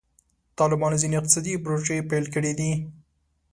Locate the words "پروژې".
1.63-2.07